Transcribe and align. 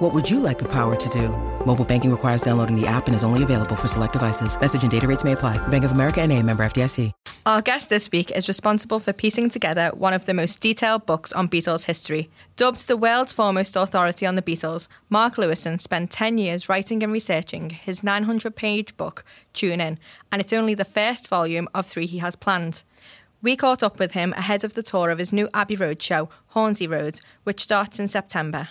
What 0.00 0.14
would 0.14 0.30
you 0.30 0.40
like 0.40 0.58
the 0.58 0.68
power 0.68 0.96
to 0.96 1.08
do? 1.10 1.28
Mobile 1.66 1.84
banking 1.84 2.10
requires 2.10 2.40
downloading 2.40 2.74
the 2.74 2.86
app 2.86 3.06
and 3.06 3.14
is 3.14 3.22
only 3.22 3.42
available 3.42 3.76
for 3.76 3.86
select 3.86 4.14
devices. 4.14 4.58
Message 4.58 4.80
and 4.80 4.90
data 4.90 5.06
rates 5.06 5.24
may 5.24 5.32
apply. 5.32 5.58
Bank 5.68 5.84
of 5.84 5.92
America 5.92 6.22
and 6.22 6.32
a 6.32 6.42
member 6.42 6.64
FDIC. 6.64 7.12
Our 7.44 7.60
guest 7.60 7.90
this 7.90 8.10
week 8.10 8.30
is 8.30 8.48
responsible 8.48 8.98
for 8.98 9.12
piecing 9.12 9.50
together 9.50 9.90
one 9.92 10.14
of 10.14 10.24
the 10.24 10.32
most 10.32 10.62
detailed 10.62 11.04
books 11.04 11.34
on 11.34 11.50
Beatles 11.50 11.84
history. 11.84 12.30
Dubbed 12.56 12.88
the 12.88 12.96
world's 12.96 13.34
foremost 13.34 13.76
authority 13.76 14.24
on 14.24 14.36
the 14.36 14.42
Beatles, 14.42 14.88
Mark 15.10 15.36
Lewisohn 15.36 15.78
spent 15.78 16.10
10 16.10 16.38
years 16.38 16.66
writing 16.66 17.02
and 17.02 17.12
researching 17.12 17.68
his 17.68 18.02
900 18.02 18.56
page 18.56 18.96
book, 18.96 19.22
Tune 19.52 19.82
In, 19.82 19.98
and 20.32 20.40
it's 20.40 20.54
only 20.54 20.72
the 20.72 20.86
first 20.86 21.28
volume 21.28 21.68
of 21.74 21.84
three 21.84 22.06
he 22.06 22.20
has 22.20 22.36
planned. 22.36 22.84
We 23.42 23.54
caught 23.54 23.82
up 23.82 23.98
with 23.98 24.12
him 24.12 24.32
ahead 24.32 24.64
of 24.64 24.72
the 24.72 24.82
tour 24.82 25.10
of 25.10 25.18
his 25.18 25.30
new 25.30 25.50
Abbey 25.52 25.76
Road 25.76 26.00
show, 26.00 26.30
Hornsey 26.48 26.86
Road, 26.86 27.20
which 27.44 27.60
starts 27.60 28.00
in 28.00 28.08
September. 28.08 28.68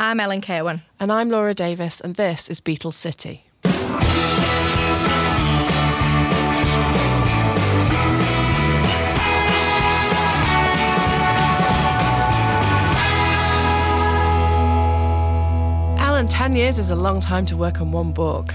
I'm 0.00 0.20
Ellen 0.20 0.40
Kirwin. 0.40 0.82
And 1.00 1.10
I'm 1.10 1.28
Laura 1.28 1.54
Davis, 1.54 2.00
and 2.00 2.14
this 2.14 2.48
is 2.48 2.60
Beatles 2.60 2.92
City. 2.94 3.46
Alan, 15.98 16.28
10 16.28 16.54
years 16.54 16.78
is 16.78 16.90
a 16.90 16.94
long 16.94 17.18
time 17.18 17.44
to 17.46 17.56
work 17.56 17.80
on 17.80 17.90
one 17.90 18.12
book. 18.12 18.54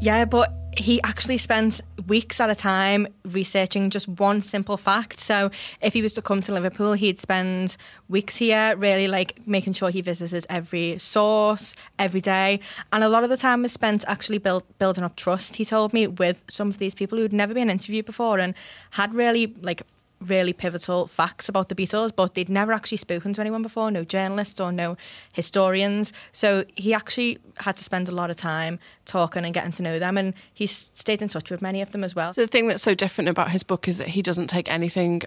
Yeah, 0.00 0.24
but 0.26 0.54
he 0.76 1.02
actually 1.02 1.38
spent 1.38 1.80
weeks 2.06 2.40
at 2.40 2.50
a 2.50 2.54
time 2.54 3.08
researching 3.24 3.90
just 3.90 4.06
one 4.06 4.42
simple 4.42 4.76
fact. 4.76 5.18
So 5.18 5.50
if 5.80 5.92
he 5.92 6.02
was 6.02 6.12
to 6.12 6.22
come 6.22 6.40
to 6.42 6.52
Liverpool, 6.52 6.92
he'd 6.92 7.18
spend 7.18 7.76
weeks 8.08 8.36
here, 8.36 8.76
really 8.76 9.08
like 9.08 9.40
making 9.46 9.72
sure 9.72 9.90
he 9.90 10.00
visited 10.00 10.46
every 10.48 10.98
source 10.98 11.74
every 11.98 12.20
day. 12.20 12.60
And 12.92 13.02
a 13.02 13.08
lot 13.08 13.24
of 13.24 13.30
the 13.30 13.36
time 13.36 13.62
was 13.62 13.72
spent 13.72 14.04
actually 14.06 14.38
build, 14.38 14.62
building 14.78 15.02
up 15.02 15.16
trust, 15.16 15.56
he 15.56 15.64
told 15.64 15.92
me, 15.92 16.06
with 16.06 16.44
some 16.48 16.70
of 16.70 16.78
these 16.78 16.94
people 16.94 17.18
who'd 17.18 17.32
never 17.32 17.52
been 17.52 17.68
interviewed 17.68 18.06
before 18.06 18.38
and 18.38 18.54
had 18.92 19.14
really 19.14 19.54
like 19.60 19.82
really 20.20 20.52
pivotal 20.52 21.06
facts 21.06 21.48
about 21.48 21.68
the 21.68 21.74
Beatles, 21.74 22.14
but 22.14 22.34
they'd 22.34 22.48
never 22.48 22.72
actually 22.72 22.98
spoken 22.98 23.32
to 23.32 23.40
anyone 23.40 23.62
before, 23.62 23.90
no 23.90 24.04
journalists 24.04 24.60
or 24.60 24.72
no 24.72 24.96
historians. 25.32 26.12
So 26.32 26.64
he 26.74 26.92
actually 26.92 27.38
had 27.58 27.76
to 27.76 27.84
spend 27.84 28.08
a 28.08 28.12
lot 28.12 28.30
of 28.30 28.36
time 28.36 28.78
talking 29.04 29.44
and 29.44 29.54
getting 29.54 29.72
to 29.72 29.82
know 29.82 29.98
them, 29.98 30.18
and 30.18 30.34
he's 30.52 30.90
stayed 30.94 31.22
in 31.22 31.28
touch 31.28 31.50
with 31.50 31.62
many 31.62 31.80
of 31.80 31.92
them 31.92 32.04
as 32.04 32.14
well. 32.14 32.32
So 32.32 32.42
the 32.42 32.48
thing 32.48 32.66
that's 32.68 32.82
so 32.82 32.94
different 32.94 33.28
about 33.28 33.50
his 33.50 33.62
book 33.62 33.88
is 33.88 33.98
that 33.98 34.08
he 34.08 34.22
doesn't 34.22 34.48
take 34.48 34.70
anything 34.70 35.22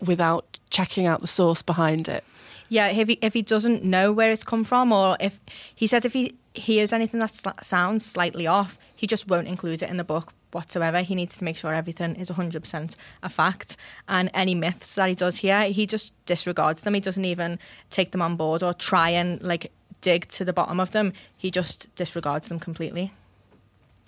without 0.00 0.58
checking 0.70 1.06
out 1.06 1.20
the 1.20 1.26
source 1.26 1.62
behind 1.62 2.08
it. 2.08 2.24
Yeah, 2.68 2.88
if 2.88 3.08
he, 3.08 3.18
if 3.20 3.34
he 3.34 3.42
doesn't 3.42 3.84
know 3.84 4.12
where 4.12 4.30
it's 4.30 4.44
come 4.44 4.64
from, 4.64 4.92
or 4.92 5.16
if 5.20 5.40
he 5.74 5.86
says 5.86 6.04
if 6.04 6.12
he 6.12 6.36
hears 6.54 6.92
anything 6.92 7.20
that 7.20 7.34
sl- 7.34 7.48
sounds 7.62 8.06
slightly 8.06 8.46
off, 8.46 8.78
he 8.94 9.06
just 9.06 9.28
won't 9.28 9.48
include 9.48 9.82
it 9.82 9.90
in 9.90 9.96
the 9.96 10.04
book 10.04 10.32
whatsoever. 10.52 11.00
He 11.02 11.14
needs 11.14 11.36
to 11.38 11.44
make 11.44 11.56
sure 11.56 11.74
everything 11.74 12.16
is 12.16 12.30
100% 12.30 12.94
a 13.22 13.28
fact. 13.28 13.76
And 14.08 14.30
any 14.34 14.54
myths 14.54 14.94
that 14.94 15.08
he 15.08 15.14
does 15.14 15.38
here, 15.38 15.64
he 15.64 15.86
just 15.86 16.12
disregards 16.26 16.82
them. 16.82 16.94
He 16.94 17.00
doesn't 17.00 17.24
even 17.24 17.58
take 17.90 18.12
them 18.12 18.22
on 18.22 18.36
board 18.36 18.62
or 18.62 18.74
try 18.74 19.10
and 19.10 19.40
like 19.42 19.72
dig 20.00 20.28
to 20.28 20.44
the 20.44 20.52
bottom 20.52 20.80
of 20.80 20.92
them. 20.92 21.12
He 21.36 21.50
just 21.50 21.94
disregards 21.94 22.48
them 22.48 22.58
completely. 22.58 23.12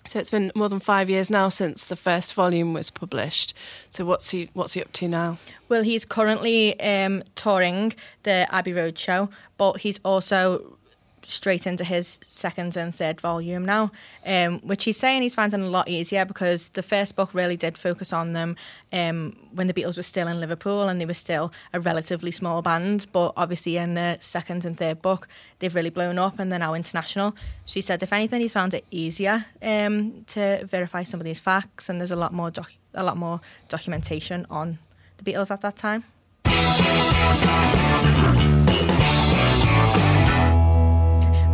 So 0.08 0.18
it's 0.18 0.30
been 0.30 0.50
more 0.56 0.68
than 0.68 0.80
five 0.80 1.08
years 1.08 1.30
now 1.30 1.48
since 1.48 1.86
the 1.86 1.96
first 1.96 2.34
volume 2.34 2.74
was 2.74 2.90
published. 2.90 3.54
So 3.90 4.04
what's 4.04 4.30
he 4.30 4.48
what's 4.52 4.72
he 4.72 4.82
up 4.82 4.92
to 4.94 5.08
now? 5.08 5.38
Well, 5.68 5.82
he's 5.82 6.04
currently 6.04 6.78
um, 6.80 7.22
touring 7.36 7.94
the 8.24 8.52
Abbey 8.52 8.72
Road 8.72 8.98
show, 8.98 9.28
but 9.58 9.78
he's 9.78 10.00
also 10.04 10.76
straight 11.24 11.66
into 11.66 11.84
his 11.84 12.18
second 12.22 12.76
and 12.76 12.94
third 12.94 13.20
volume 13.20 13.64
now, 13.64 13.90
um, 14.26 14.60
which 14.60 14.84
he's 14.84 14.96
saying 14.96 15.22
he's 15.22 15.34
finding 15.34 15.62
a 15.62 15.68
lot 15.68 15.88
easier 15.88 16.24
because 16.24 16.70
the 16.70 16.82
first 16.82 17.16
book 17.16 17.34
really 17.34 17.56
did 17.56 17.78
focus 17.78 18.12
on 18.12 18.32
them 18.32 18.56
um, 18.92 19.36
when 19.52 19.66
the 19.66 19.74
Beatles 19.74 19.96
were 19.96 20.02
still 20.02 20.28
in 20.28 20.40
Liverpool 20.40 20.88
and 20.88 21.00
they 21.00 21.06
were 21.06 21.14
still 21.14 21.52
a 21.72 21.80
relatively 21.80 22.30
small 22.30 22.62
band. 22.62 23.06
But 23.12 23.32
obviously, 23.36 23.76
in 23.76 23.94
the 23.94 24.18
second 24.20 24.64
and 24.64 24.76
third 24.76 25.02
book, 25.02 25.28
they've 25.58 25.74
really 25.74 25.90
blown 25.90 26.18
up 26.18 26.38
and 26.38 26.50
they're 26.50 26.58
now 26.58 26.74
international. 26.74 27.34
She 27.64 27.80
said, 27.80 28.02
if 28.02 28.12
anything, 28.12 28.40
he's 28.40 28.52
found 28.52 28.74
it 28.74 28.84
easier 28.90 29.46
um, 29.62 30.24
to 30.28 30.64
verify 30.66 31.02
some 31.02 31.20
of 31.20 31.24
these 31.24 31.40
facts, 31.40 31.88
and 31.88 32.00
there's 32.00 32.10
a 32.10 32.16
lot 32.16 32.32
more 32.32 32.50
a 32.94 33.02
lot 33.02 33.16
more 33.16 33.40
documentation 33.68 34.46
on 34.50 34.78
the 35.16 35.24
Beatles 35.24 35.50
at 35.50 35.60
that 35.62 35.76
time. 35.76 36.04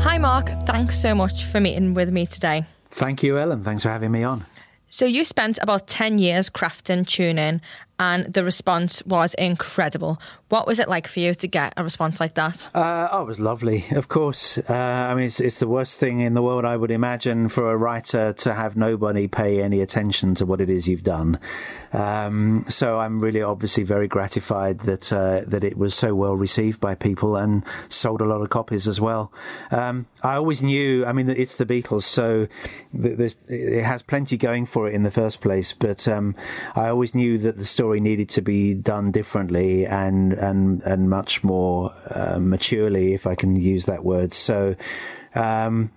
Hi, 0.01 0.17
Mark. 0.17 0.49
Thanks 0.63 0.97
so 0.97 1.15
much 1.15 1.45
for 1.45 1.59
meeting 1.61 1.93
with 1.93 2.11
me 2.11 2.25
today. 2.25 2.65
Thank 2.91 3.23
you, 3.23 3.37
Ellen. 3.37 3.65
Thanks 3.65 3.83
for 3.83 3.89
having 3.89 4.13
me 4.13 4.23
on. 4.23 4.47
So, 4.89 5.05
you 5.05 5.25
spent 5.25 5.59
about 5.61 5.89
10 5.89 6.19
years 6.19 6.49
crafting 6.49 7.07
Tune 7.07 7.37
In, 7.37 7.61
and 7.99 8.33
the 8.33 8.45
response 8.45 9.03
was 9.05 9.35
incredible. 9.35 10.21
What 10.49 10.67
was 10.67 10.79
it 10.79 10.89
like 10.89 11.09
for 11.09 11.21
you 11.21 11.35
to 11.35 11.49
get 11.49 11.75
a 11.77 11.85
response 11.85 12.21
like 12.21 12.35
that? 12.35 12.69
Uh, 12.75 13.09
oh, 13.11 13.23
it 13.23 13.27
was 13.27 13.41
lovely, 13.41 13.85
of 13.93 14.09
course. 14.09 14.59
Uh, 14.59 14.73
I 14.73 15.15
mean, 15.15 15.25
it's, 15.25 15.41
it's 15.41 15.59
the 15.59 15.69
worst 15.69 15.99
thing 15.99 16.21
in 16.21 16.35
the 16.35 16.43
world, 16.43 16.65
I 16.65 16.77
would 16.77 16.91
imagine, 16.91 17.49
for 17.49 17.73
a 17.73 17.77
writer 17.77 18.33
to 18.33 18.55
have 18.55 18.77
nobody 18.77 19.27
pay 19.29 19.63
any 19.63 19.81
attention 19.81 20.35
to 20.37 20.47
what 20.47 20.61
it 20.61 20.71
is 20.71 20.87
you've 20.87 21.03
done. 21.03 21.41
Um, 21.93 22.65
so 22.69 22.99
I'm 22.99 23.21
really 23.21 23.43
obviously 23.43 23.83
very 23.83 24.09
gratified 24.09 24.81
that 24.81 25.13
uh, 25.13 25.43
that 25.47 25.65
it 25.65 25.77
was 25.77 25.95
so 25.95 26.15
well 26.15 26.37
received 26.37 26.81
by 26.81 26.95
people 26.95 27.37
and 27.37 27.65
sold 27.89 28.21
a 28.21 28.25
lot 28.25 28.43
of 28.43 28.51
copies 28.51 28.87
as 28.87 29.01
well. 29.01 29.33
Um, 29.71 30.07
I 30.23 30.35
always 30.35 30.63
knew, 30.63 31.05
I 31.05 31.13
mean, 31.13 31.29
it's 31.31 31.57
the 31.57 31.67
Beatles, 31.67 32.03
so 32.03 32.47
it 32.93 33.85
has 33.85 34.03
plenty 34.03 34.37
going 34.37 34.67
for 34.67 34.89
it 34.89 34.95
in 34.95 35.03
the 35.03 35.11
first 35.11 35.41
place, 35.41 35.73
but 35.73 36.07
um, 36.07 36.35
I 36.75 36.89
always 36.89 37.15
knew 37.15 37.39
that 37.39 37.57
the 37.57 37.65
story 37.65 37.88
needed 37.97 38.29
to 38.31 38.43
be 38.43 38.75
done 38.75 39.11
differently 39.11 39.87
and 39.87 40.33
and 40.33 40.83
and 40.83 41.09
much 41.09 41.43
more 41.43 41.93
uh, 42.11 42.39
maturely, 42.39 43.15
if 43.15 43.27
I 43.27 43.35
can 43.35 43.57
use 43.57 43.87
that 43.87 44.05
word. 44.05 44.33
So. 44.33 44.77
Um, 45.35 45.91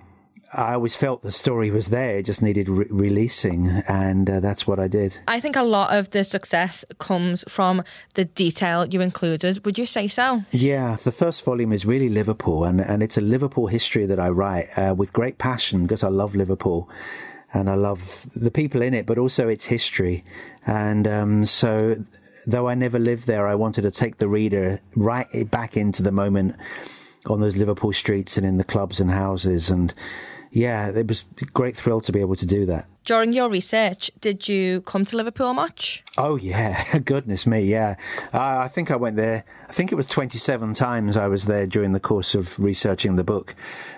I 0.53 0.73
always 0.73 0.95
felt 0.95 1.21
the 1.21 1.31
story 1.31 1.71
was 1.71 1.87
there; 1.87 2.17
it 2.17 2.23
just 2.23 2.41
needed 2.41 2.67
re- 2.67 2.85
releasing, 2.89 3.69
and 3.87 4.29
uh, 4.29 4.41
that's 4.41 4.67
what 4.67 4.79
I 4.79 4.89
did. 4.89 5.17
I 5.25 5.39
think 5.39 5.55
a 5.55 5.63
lot 5.63 5.95
of 5.95 6.09
the 6.09 6.25
success 6.25 6.83
comes 6.99 7.45
from 7.47 7.83
the 8.15 8.25
detail 8.25 8.85
you 8.85 8.99
included. 8.99 9.65
Would 9.65 9.77
you 9.77 9.85
say 9.85 10.09
so? 10.09 10.43
Yeah, 10.51 10.97
the 10.97 11.11
first 11.13 11.45
volume 11.45 11.71
is 11.71 11.85
really 11.85 12.09
Liverpool, 12.09 12.65
and 12.65 12.81
and 12.81 13.01
it's 13.01 13.17
a 13.17 13.21
Liverpool 13.21 13.67
history 13.67 14.05
that 14.05 14.19
I 14.19 14.27
write 14.27 14.67
uh, 14.77 14.93
with 14.93 15.13
great 15.13 15.37
passion 15.37 15.83
because 15.83 16.03
I 16.03 16.09
love 16.09 16.35
Liverpool 16.35 16.89
and 17.53 17.69
I 17.69 17.75
love 17.75 18.27
the 18.35 18.51
people 18.51 18.81
in 18.81 18.93
it, 18.93 19.05
but 19.05 19.17
also 19.17 19.47
its 19.47 19.65
history. 19.65 20.23
And 20.65 21.07
um, 21.07 21.45
so, 21.45 22.03
though 22.47 22.67
I 22.67 22.75
never 22.75 22.99
lived 22.99 23.27
there, 23.27 23.47
I 23.47 23.55
wanted 23.55 23.81
to 23.83 23.91
take 23.91 24.17
the 24.17 24.27
reader 24.27 24.79
right 24.95 25.49
back 25.49 25.75
into 25.75 26.01
the 26.01 26.11
moment 26.11 26.55
on 27.25 27.39
those 27.39 27.57
Liverpool 27.57 27.93
streets 27.93 28.37
and 28.37 28.45
in 28.45 28.57
the 28.57 28.63
clubs 28.63 28.99
and 28.99 29.11
houses. 29.11 29.69
And 29.69 29.93
yeah, 30.51 30.89
it 30.89 31.07
was 31.07 31.25
a 31.41 31.45
great 31.45 31.77
thrill 31.77 32.01
to 32.01 32.11
be 32.11 32.19
able 32.19 32.35
to 32.35 32.45
do 32.45 32.65
that. 32.65 32.85
During 33.05 33.33
your 33.33 33.49
research, 33.49 34.11
did 34.19 34.47
you 34.47 34.81
come 34.81 35.05
to 35.05 35.17
Liverpool 35.17 35.53
much? 35.53 36.03
Oh 36.17 36.35
yeah, 36.35 36.99
goodness 37.05 37.47
me, 37.47 37.61
yeah. 37.61 37.95
Uh, 38.33 38.59
I 38.59 38.67
think 38.67 38.91
I 38.91 38.95
went 38.95 39.15
there. 39.15 39.43
I 39.67 39.71
think 39.71 39.91
it 39.91 39.95
was 39.95 40.05
twenty-seven 40.05 40.75
times 40.75 41.17
I 41.17 41.27
was 41.27 41.45
there 41.45 41.65
during 41.65 41.93
the 41.93 41.99
course 41.99 42.35
of 42.35 42.59
researching 42.59 43.15
the 43.15 43.23
book, 43.23 43.55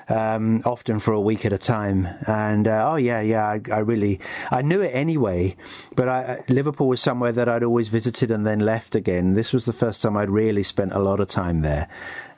um, 0.07 0.61
often 0.63 0.99
for 0.99 1.11
a 1.11 1.19
week 1.19 1.43
at 1.43 1.51
a 1.51 1.57
time. 1.57 2.07
And 2.27 2.67
uh, 2.67 2.91
oh 2.91 2.95
yeah, 2.95 3.19
yeah, 3.19 3.43
I, 3.45 3.59
I, 3.73 3.79
really 3.79 4.21
I 4.51 4.61
knew 4.61 4.81
it 4.81 4.91
anyway. 4.91 5.57
But 5.95 6.07
I, 6.07 6.43
Liverpool 6.47 6.87
was 6.87 7.01
somewhere 7.01 7.33
that 7.33 7.49
I'd 7.49 7.63
always 7.63 7.89
visited 7.89 8.31
and 8.31 8.45
then 8.47 8.59
left 8.59 8.95
again. 8.95 9.33
This 9.33 9.51
was 9.51 9.65
the 9.65 9.73
first 9.73 10.01
time 10.01 10.15
I'd 10.15 10.29
really 10.29 10.63
spent 10.63 10.93
a 10.93 10.99
lot 10.99 11.19
of 11.19 11.27
time 11.27 11.59
there, 11.59 11.89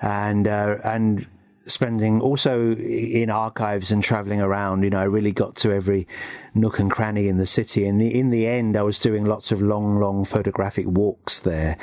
and 0.02 0.48
uh, 0.48 0.78
and 0.84 1.28
spending 1.66 2.22
also 2.22 2.76
in 2.76 3.30
archives 3.30 3.92
and 3.92 4.04
traveling 4.04 4.42
around, 4.42 4.84
you 4.84 4.90
know, 4.90 5.00
I 5.00 5.06
really 5.06 5.32
got 5.32 5.56
to 5.58 5.72
every 5.72 6.08
nook 6.54 6.80
and 6.80 6.92
cranny 6.92 7.28
in 7.28 7.38
the 7.38 7.46
city. 7.46 7.88
And 7.88 8.00
the, 8.00 8.18
in 8.18 8.30
the 8.30 8.48
end, 8.48 8.78
I 8.78 8.84
was 8.84 9.00
doing 9.00 9.26
lots 9.26 9.52
of 9.52 9.62
long, 9.62 10.00
long 10.00 10.26
photographic 10.26 10.86
walks 10.86 11.40
there. 11.40 11.78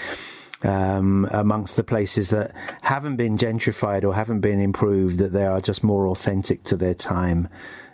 Um, 0.65 1.27
amongst 1.33 1.75
the 1.75 1.83
places 1.83 2.31
that 2.31 2.53
haven't 2.83 3.17
been 3.17 3.37
gentrified 3.37 4.05
or 4.05 4.15
haven't 4.15 4.43
been 4.43 4.61
improved, 4.61 5.19
that 5.19 5.33
they 5.33 5.45
are 5.45 5.61
just 5.61 5.83
more 5.83 6.07
authentic 6.07 6.63
to 6.65 6.77
their 6.77 6.95
time. 6.95 7.49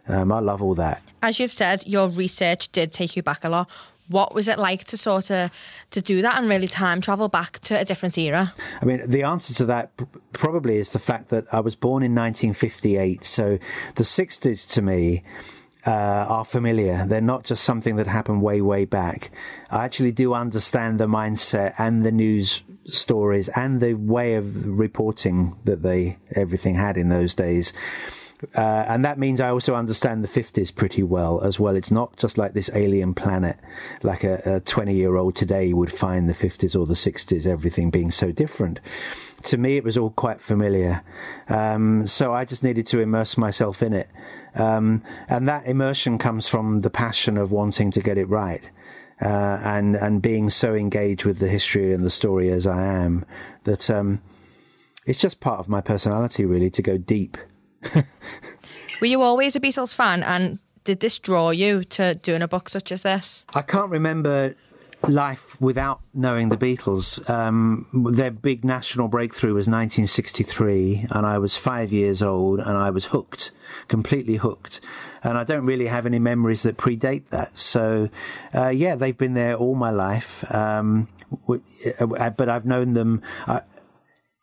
Um, 0.07 0.31
I 0.31 0.41
love 0.41 0.63
all 0.63 0.75
that. 0.75 1.03
As 1.23 1.41
you've 1.41 1.53
said, 1.53 1.87
your 1.87 2.09
research 2.09 2.71
did 2.71 2.93
take 2.93 3.17
you 3.17 3.23
back 3.23 3.43
a 3.43 3.49
lot. 3.49 3.71
What 4.09 4.35
was 4.35 4.49
it 4.49 4.59
like 4.59 4.85
to 4.85 4.97
sort 4.97 5.31
of 5.31 5.51
to 5.91 6.01
do 6.01 6.23
that 6.23 6.39
and 6.39 6.49
really 6.49 6.69
time 6.69 7.01
travel 7.01 7.29
back 7.29 7.59
to 7.61 7.79
a 7.79 7.85
different 7.85 8.17
era? 8.19 8.55
I 8.81 8.85
mean, 8.85 9.09
the 9.09 9.23
answer 9.23 9.55
to 9.55 9.65
that 9.67 9.93
probably 10.33 10.77
is 10.77 10.91
the 10.91 10.99
fact 10.99 11.29
that 11.29 11.47
I 11.53 11.61
was 11.61 11.77
born 11.77 12.03
in 12.03 12.15
1958, 12.15 13.25
so 13.25 13.59
the 13.95 14.05
60s 14.05 14.69
to 14.71 14.83
me 14.83 15.25
uh, 15.87 15.91
are 16.29 16.45
familiar. 16.45 17.05
They're 17.07 17.21
not 17.21 17.45
just 17.45 17.65
something 17.65 17.97
that 17.97 18.07
happened 18.07 18.43
way, 18.43 18.61
way 18.61 18.85
back. 18.85 19.31
I 19.71 19.85
actually 19.85 20.13
do 20.13 20.35
understand 20.35 20.99
the 20.99 21.07
mindset 21.07 21.75
and 21.79 22.05
the 22.05 22.13
news 22.13 22.63
stories 22.85 23.49
and 23.51 23.81
the 23.81 23.95
way 23.95 24.35
of 24.35 24.67
reporting 24.67 25.57
that 25.65 25.83
they 25.83 26.19
everything 26.35 26.75
had 26.75 26.97
in 26.97 27.09
those 27.09 27.35
days. 27.35 27.73
Uh, 28.55 28.85
and 28.87 29.05
that 29.05 29.19
means 29.19 29.41
I 29.41 29.51
also 29.51 29.75
understand 29.75 30.23
the 30.23 30.29
50s 30.29 30.75
pretty 30.75 31.03
well 31.03 31.41
as 31.41 31.59
well. 31.59 31.75
It's 31.75 31.91
not 31.91 32.17
just 32.17 32.39
like 32.39 32.53
this 32.53 32.71
alien 32.75 33.15
planet, 33.15 33.57
like 34.03 34.23
a 34.25 34.61
20 34.65 34.95
year 34.95 35.17
old 35.17 35.35
today 35.35 35.73
would 35.73 35.93
find 35.93 36.29
the 36.29 36.35
50s 36.35 36.79
or 36.79 36.87
the 36.87 36.95
60s, 36.95 37.47
everything 37.47 37.91
being 37.91 38.11
so 38.11 38.31
different. 38.31 38.81
To 39.45 39.59
me, 39.59 39.77
it 39.77 39.85
was 39.85 39.97
all 39.97 40.11
quite 40.11 40.41
familiar. 40.41 41.03
Um, 41.49 42.07
so 42.07 42.33
I 42.33 42.45
just 42.45 42.63
needed 42.63 42.87
to 42.89 43.01
immerse 43.01 43.37
myself 43.37 43.83
in 43.83 43.93
it. 43.93 44.09
Um, 44.55 45.03
and 45.29 45.49
that 45.49 45.67
immersion 45.67 46.19
comes 46.19 46.49
from 46.49 46.81
the 46.81 46.91
passion 46.91 47.37
of 47.37 47.51
wanting 47.51 47.91
to 47.93 48.01
get 48.01 48.19
it 48.19 48.29
right. 48.29 48.71
Uh, 49.21 49.61
and 49.65 49.97
and 49.97 50.23
being 50.23 50.49
so 50.49 50.77
engaged 50.77 51.25
with 51.25 51.41
the 51.41 51.49
history 51.49 51.93
and 51.93 52.05
the 52.05 52.11
story 52.11 52.51
as 52.51 52.69
I 52.69 52.85
am 52.85 53.25
that 53.65 53.91
um, 53.91 54.23
it's 55.07 55.21
just 55.21 55.41
part 55.41 55.59
of 55.59 55.69
my 55.69 55.81
personality 55.81 56.45
really 56.45 56.71
to 56.71 56.83
go 56.83 56.99
deep 56.99 57.37
Were 59.01 59.07
you 59.07 59.23
always 59.23 59.55
a 59.57 59.61
Beatles 59.61 59.95
fan, 59.95 60.23
and 60.23 60.59
did 60.85 61.01
this 61.01 61.19
draw 61.19 61.51
you 61.51 61.85
to 61.85 62.15
doing 62.17 62.43
a 62.43 62.49
book 62.49 62.69
such 62.69 62.91
as 62.91 63.03
this? 63.03 63.45
I 63.55 63.63
can't 63.63 63.91
remember 63.91 64.55
life 65.07 65.61
without 65.61 66.01
knowing 66.13 66.49
the 66.49 66.57
Beatles. 66.57 67.29
Um, 67.31 67.87
their 68.13 68.31
big 68.31 68.65
national 68.65 69.09
breakthrough 69.09 69.55
was 69.55 69.69
1963, 69.69 71.07
and 71.11 71.27
I 71.27 71.39
was 71.39 71.57
five 71.57 71.93
years 71.93 72.23
old, 72.23 72.61
and 72.61 72.77
I 72.77 72.91
was 72.91 73.07
hooked, 73.07 73.51
completely 73.87 74.37
hooked. 74.37 74.81
And 75.23 75.37
I 75.39 75.45
don't 75.45 75.67
really 75.67 75.87
have 75.87 76.07
any 76.07 76.19
memories 76.19 76.63
that 76.63 76.77
predate 76.77 77.29
that. 77.31 77.59
So, 77.59 78.09
uh, 78.55 78.69
yeah, 78.69 78.95
they've 78.95 79.17
been 79.17 79.35
there 79.35 79.55
all 79.55 79.75
my 79.75 79.91
life. 79.91 80.45
Um, 80.55 81.09
uh, 81.49 82.31
but 82.31 82.49
I've 82.49 82.65
known 82.65 82.95
them. 82.95 83.23
Uh, 83.47 83.61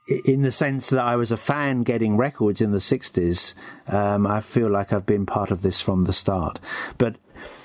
in 0.07 0.43
the 0.43 0.51
sense 0.51 0.89
that 0.91 1.03
I 1.03 1.15
was 1.15 1.31
a 1.31 1.37
fan 1.37 1.83
getting 1.83 2.15
records 2.15 2.61
in 2.61 2.71
the 2.71 2.77
60s, 2.77 3.53
um, 3.87 4.27
I 4.27 4.39
feel 4.39 4.69
like 4.69 4.93
I've 4.93 5.05
been 5.05 5.25
part 5.25 5.51
of 5.51 5.61
this 5.61 5.81
from 5.81 6.03
the 6.03 6.13
start. 6.13 6.59
But 6.97 7.15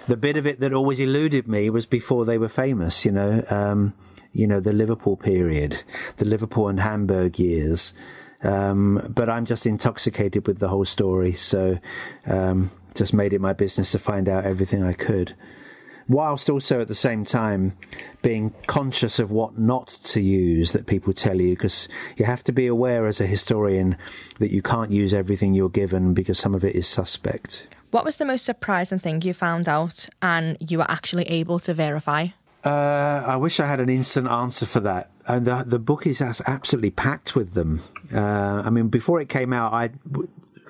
the 0.08 0.16
bit 0.16 0.36
of 0.36 0.46
it 0.46 0.60
that 0.60 0.72
always 0.72 1.00
eluded 1.00 1.46
me 1.46 1.68
was 1.68 1.86
before 1.86 2.24
they 2.24 2.38
were 2.38 2.48
famous, 2.48 3.04
you 3.04 3.12
know, 3.12 3.44
um, 3.50 3.94
you 4.32 4.46
know, 4.46 4.60
the 4.60 4.72
Liverpool 4.72 5.16
period, 5.16 5.82
the 6.16 6.24
Liverpool 6.24 6.68
and 6.68 6.80
Hamburg 6.80 7.38
years. 7.38 7.92
Um, 8.42 9.12
but 9.14 9.28
I'm 9.28 9.44
just 9.44 9.66
intoxicated 9.66 10.46
with 10.46 10.60
the 10.60 10.68
whole 10.68 10.86
story. 10.86 11.32
So, 11.34 11.78
um, 12.26 12.70
just 12.94 13.12
made 13.12 13.32
it 13.32 13.40
my 13.40 13.52
business 13.52 13.92
to 13.92 13.98
find 13.98 14.28
out 14.28 14.44
everything 14.44 14.82
I 14.82 14.94
could 14.94 15.34
whilst 16.10 16.50
also 16.50 16.80
at 16.80 16.88
the 16.88 16.94
same 16.94 17.24
time 17.24 17.72
being 18.20 18.52
conscious 18.66 19.20
of 19.20 19.30
what 19.30 19.56
not 19.56 19.86
to 19.86 20.20
use 20.20 20.72
that 20.72 20.86
people 20.86 21.12
tell 21.12 21.40
you, 21.40 21.50
because 21.50 21.88
you 22.16 22.24
have 22.24 22.42
to 22.42 22.52
be 22.52 22.66
aware 22.66 23.06
as 23.06 23.20
a 23.20 23.26
historian 23.26 23.96
that 24.40 24.50
you 24.50 24.60
can't 24.60 24.90
use 24.90 25.14
everything 25.14 25.54
you're 25.54 25.70
given 25.70 26.12
because 26.12 26.38
some 26.38 26.54
of 26.54 26.64
it 26.64 26.74
is 26.74 26.86
suspect. 26.86 27.68
What 27.92 28.04
was 28.04 28.16
the 28.16 28.24
most 28.24 28.44
surprising 28.44 28.98
thing 28.98 29.22
you 29.22 29.32
found 29.32 29.68
out 29.68 30.08
and 30.20 30.56
you 30.60 30.78
were 30.78 30.90
actually 30.90 31.24
able 31.24 31.60
to 31.60 31.72
verify? 31.72 32.28
Uh, 32.64 33.24
I 33.26 33.36
wish 33.36 33.60
I 33.60 33.66
had 33.66 33.80
an 33.80 33.88
instant 33.88 34.28
answer 34.28 34.66
for 34.66 34.80
that. 34.80 35.10
And 35.28 35.46
the, 35.46 35.62
the 35.64 35.78
book 35.78 36.06
is 36.06 36.20
absolutely 36.20 36.90
packed 36.90 37.36
with 37.36 37.54
them. 37.54 37.82
Uh, 38.12 38.62
I 38.64 38.70
mean, 38.70 38.88
before 38.88 39.20
it 39.20 39.28
came 39.28 39.52
out, 39.52 39.72
I 39.72 39.90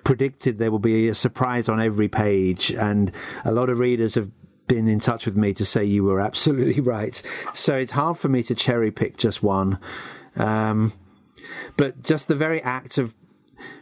predicted 0.04 0.58
there 0.58 0.70
will 0.70 0.78
be 0.78 1.08
a 1.08 1.14
surprise 1.14 1.68
on 1.68 1.80
every 1.80 2.08
page, 2.08 2.72
and 2.72 3.12
a 3.44 3.52
lot 3.52 3.70
of 3.70 3.78
readers 3.78 4.16
have 4.16 4.30
been 4.70 4.86
in 4.86 5.00
touch 5.00 5.26
with 5.26 5.36
me 5.36 5.52
to 5.52 5.64
say 5.64 5.84
you 5.84 6.04
were 6.04 6.20
absolutely 6.20 6.80
right. 6.96 7.20
So 7.52 7.76
it's 7.76 7.90
hard 7.90 8.16
for 8.16 8.28
me 8.28 8.42
to 8.44 8.54
cherry 8.54 8.92
pick 8.92 9.16
just 9.16 9.42
one. 9.42 9.80
Um, 10.36 10.92
but 11.76 12.02
just 12.02 12.28
the 12.28 12.36
very 12.36 12.62
act 12.62 12.96
of 12.96 13.14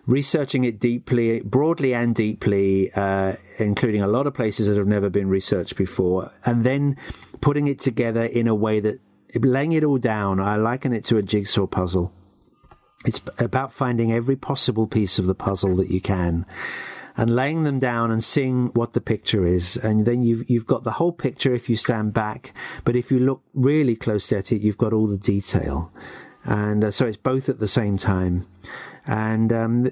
researching 0.07 0.65
it 0.65 0.81
deeply, 0.81 1.41
broadly 1.43 1.93
and 1.93 2.15
deeply, 2.15 2.91
uh, 2.95 3.35
including 3.59 4.01
a 4.01 4.07
lot 4.07 4.27
of 4.27 4.33
places 4.33 4.67
that 4.67 4.79
have 4.79 4.87
never 4.87 5.11
been 5.11 5.29
researched 5.29 5.77
before, 5.77 6.33
and 6.47 6.65
then 6.65 6.97
putting 7.43 7.69
it 7.69 7.79
together 7.79 8.25
in 8.25 8.49
a 8.49 8.55
way 8.55 8.81
that 8.81 8.99
laying 9.35 9.73
it 9.73 9.85
all 9.85 9.99
down, 9.99 10.41
I 10.41 10.57
liken 10.57 10.95
it 10.95 11.05
to 11.05 11.19
a 11.19 11.23
jigsaw 11.23 11.67
puzzle. 11.67 12.13
It's 13.05 13.21
about 13.39 13.75
finding 13.75 14.11
every 14.11 14.37
possible 14.37 14.87
piece 14.87 15.19
of 15.19 15.27
the 15.27 15.35
puzzle 15.35 15.77
that 15.77 15.91
you 15.91 16.01
can 16.01 16.47
and 17.19 17.35
laying 17.37 17.65
them 17.65 17.79
down 17.79 18.11
and 18.11 18.25
seeing 18.25 18.69
what 18.69 18.95
the 18.95 19.01
picture 19.03 19.45
is. 19.45 19.77
And 19.77 20.07
then 20.07 20.23
you've, 20.23 20.49
you've 20.49 20.67
got 20.67 20.85
the 20.85 20.93
whole 20.93 21.13
picture 21.13 21.53
if 21.53 21.69
you 21.69 21.77
stand 21.77 22.15
back. 22.15 22.55
But 22.85 22.97
if 22.97 23.11
you 23.11 23.19
look 23.19 23.43
really 23.53 23.97
closely 23.97 24.39
at 24.39 24.53
it, 24.53 24.63
you've 24.63 24.79
got 24.79 24.95
all 24.95 25.07
the 25.07 25.19
detail. 25.19 25.93
And 26.45 26.85
uh, 26.85 26.91
so 26.91 27.07
it's 27.07 27.19
both 27.19 27.51
at 27.51 27.59
the 27.59 27.69
same 27.69 27.99
time. 27.99 28.47
And, 29.07 29.53
um, 29.53 29.91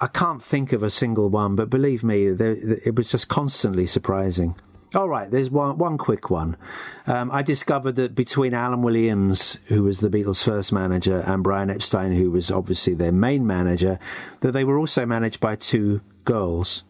I 0.00 0.06
can't 0.06 0.42
think 0.42 0.72
of 0.72 0.82
a 0.82 0.88
single 0.88 1.28
one, 1.28 1.56
but 1.56 1.68
believe 1.68 2.02
me, 2.02 2.24
it 2.24 2.94
was 2.96 3.10
just 3.10 3.28
constantly 3.28 3.86
surprising. 3.86 4.54
All 4.94 5.08
right, 5.08 5.30
there's 5.30 5.50
one 5.50 5.78
one 5.78 5.98
quick 5.98 6.30
one. 6.30 6.56
Um, 7.06 7.30
I 7.30 7.42
discovered 7.42 7.92
that 7.92 8.14
between 8.14 8.54
Alan 8.54 8.82
Williams, 8.82 9.56
who 9.66 9.84
was 9.84 10.00
the 10.00 10.08
Beatles' 10.08 10.42
first 10.42 10.72
manager, 10.72 11.22
and 11.26 11.44
Brian 11.44 11.70
Epstein, 11.70 12.12
who 12.12 12.30
was 12.30 12.50
obviously 12.50 12.94
their 12.94 13.12
main 13.12 13.46
manager, 13.46 14.00
that 14.40 14.50
they 14.50 14.64
were 14.64 14.78
also 14.78 15.06
managed 15.06 15.38
by 15.38 15.54
two 15.54 16.00
girls. 16.24 16.84